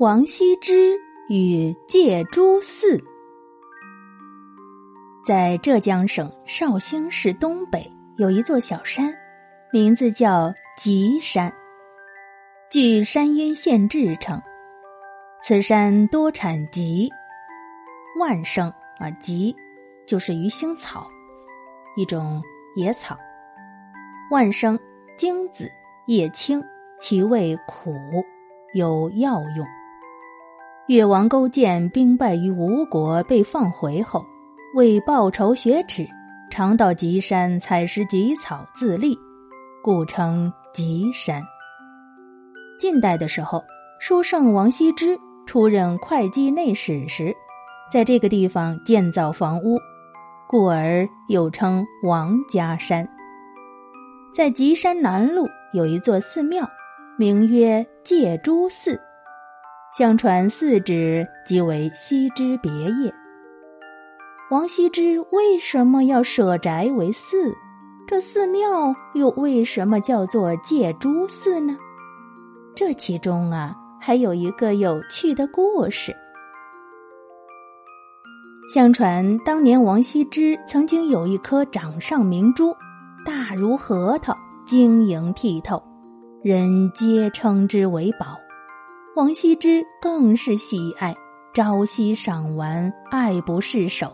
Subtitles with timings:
[0.00, 0.96] 王羲之
[1.28, 3.02] 与借朱寺，
[5.26, 9.12] 在浙江省绍兴市东北有一座小山，
[9.72, 11.52] 名字叫吉山。
[12.70, 14.40] 据《山阴县志》称，
[15.42, 17.10] 此山多产吉、
[18.20, 19.52] 万生啊，吉
[20.06, 21.08] 就是鱼腥草，
[21.96, 22.40] 一种
[22.76, 23.18] 野草。
[24.30, 24.78] 万生
[25.16, 25.68] 茎子
[26.06, 26.62] 叶青，
[27.00, 27.92] 其味苦，
[28.74, 29.66] 有药用。
[30.88, 34.24] 越王勾践兵败于吴国，被放回后，
[34.74, 36.08] 为报仇雪耻，
[36.50, 39.14] 常到吉山采食吉草自立，
[39.82, 41.42] 故称吉山。
[42.78, 43.62] 晋代的时候，
[44.00, 45.14] 书圣王羲之
[45.46, 47.36] 出任会稽内史时，
[47.92, 49.76] 在这个地方建造房屋，
[50.48, 53.06] 故而又称王家山。
[54.32, 56.66] 在吉山南麓有一座寺庙，
[57.18, 58.98] 名曰戒珠寺。
[59.98, 63.12] 相传寺址即为羲之别业。
[64.48, 67.52] 王羲之为什么要舍宅为寺？
[68.06, 71.76] 这寺庙又为什么叫做借珠寺呢？
[72.76, 76.14] 这其中啊，还有一个有趣的故事。
[78.72, 82.72] 相传当年王羲之曾经有一颗掌上明珠，
[83.26, 84.32] 大如核桃，
[84.64, 85.82] 晶莹剔透，
[86.44, 88.38] 人皆称之为宝。
[89.18, 91.12] 王羲之更是喜爱，
[91.52, 94.12] 朝夕赏玩，爱不释手。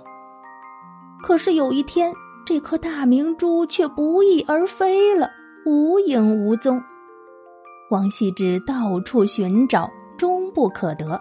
[1.22, 2.10] 可是有一天，
[2.46, 5.28] 这颗大明珠却不翼而飞了，
[5.66, 6.82] 无影无踪。
[7.90, 11.20] 王羲之到处寻找，终不可得。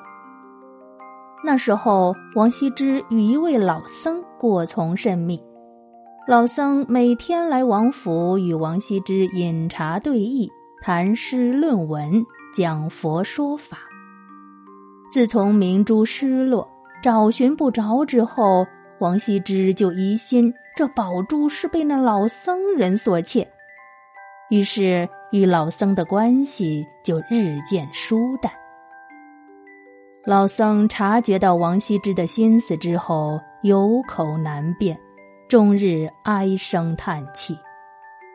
[1.43, 5.37] 那时候，王羲之与一位老僧过从甚密，
[6.25, 10.47] 老僧每天来王府与王羲之饮茶对弈，
[10.85, 12.21] 谈诗论文。
[12.53, 13.77] 讲佛说法。
[15.09, 16.69] 自从明珠失落、
[17.01, 18.67] 找寻不着之后，
[18.99, 23.49] 王羲之就疑心这宝珠是被那老僧人所窃，
[24.51, 28.51] 于是与老僧的关系就日渐疏淡。
[30.25, 34.99] 老僧察觉到王羲之的心思之后，有口难辩，
[35.47, 37.57] 终日唉声叹气，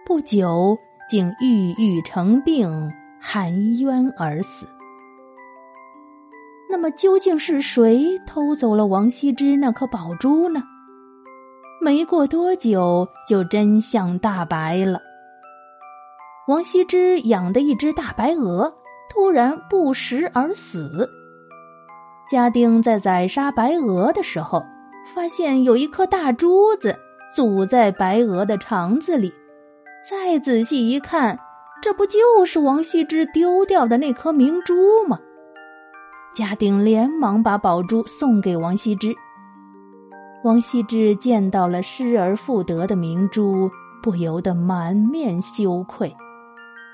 [0.04, 0.76] 不久
[1.08, 2.92] 竟郁郁成病。
[3.20, 4.64] 含冤而死。
[6.70, 10.62] 那么究竟是谁偷走了王羲之那颗宝珠呢？
[11.82, 15.00] 没过多久，就真相大白了。
[16.46, 18.72] 王羲之养的一只大白鹅
[19.10, 21.10] 突然不食而死。
[22.30, 24.64] 家丁在宰杀白鹅的时候，
[25.12, 26.96] 发现有一颗大珠子
[27.34, 29.34] 阻在白鹅的肠子里，
[30.06, 31.38] 再仔细一看。
[31.80, 34.74] 这不就是王羲之丢掉的那颗明珠
[35.06, 35.16] 吗？
[36.34, 39.14] 家丁连忙把宝珠送给王羲之。
[40.42, 43.70] 王羲之见到了失而复得的明珠，
[44.02, 46.12] 不由得满面羞愧。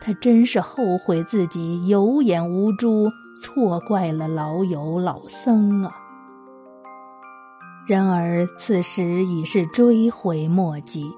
[0.02, 3.10] 他真是后悔自己有眼无珠，
[3.42, 5.90] 错怪了老友老僧啊！
[7.86, 11.10] 然而此时已是追悔莫及。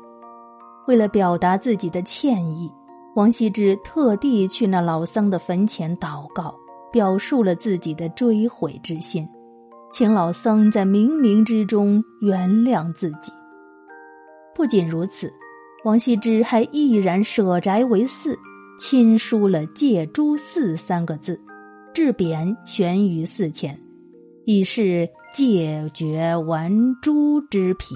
[0.86, 2.70] 为了表达自己的歉意。
[3.14, 6.54] 王羲之特地去那老僧的坟前祷告，
[6.92, 9.26] 表述了自己的追悔之心，
[9.90, 13.32] 请老僧在冥冥之中原谅自己。
[14.54, 15.32] 不仅如此，
[15.84, 18.38] 王羲之还毅然舍宅为寺，
[18.78, 21.40] 亲书了“戒诸寺”三个字，
[21.94, 23.78] 制匾悬于寺前，
[24.44, 26.70] 以示戒绝玩
[27.00, 27.94] 珠之癖。